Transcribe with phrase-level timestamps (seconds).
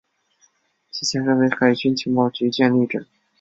[0.89, 3.05] 其前身为海军情报局建立之。